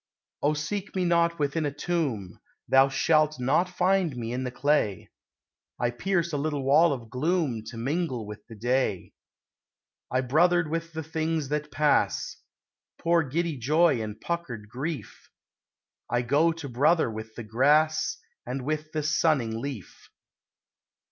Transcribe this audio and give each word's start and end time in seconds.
Oh 0.41 0.55
seek 0.55 0.95
me 0.95 1.05
not 1.05 1.37
within 1.37 1.63
a 1.63 1.69
tomb; 1.71 2.39
Thou 2.67 2.89
shalt 2.89 3.39
not 3.39 3.69
find 3.69 4.17
me 4.17 4.33
in 4.33 4.43
the 4.45 4.49
clay! 4.49 5.11
I 5.79 5.91
pierce 5.91 6.33
a 6.33 6.37
little 6.37 6.63
wall 6.63 6.91
of 6.91 7.11
gloom 7.11 7.63
To 7.65 7.77
mingle 7.77 8.25
with 8.25 8.43
the 8.47 8.55
Day! 8.55 9.13
I 10.09 10.21
brothered 10.21 10.71
with 10.71 10.93
the 10.93 11.03
things 11.03 11.49
that 11.49 11.69
pass, 11.71 12.37
Poor 12.97 13.21
giddy 13.21 13.57
Joy 13.59 14.01
and 14.01 14.19
puckered 14.19 14.69
Grief; 14.69 15.29
I 16.09 16.23
go 16.23 16.51
to 16.51 16.67
brother 16.67 17.11
with 17.11 17.35
the 17.35 17.43
Grass 17.43 18.17
And 18.43 18.63
with 18.65 18.93
the 18.93 19.03
sunning 19.03 19.59
Leaf. 19.61 20.09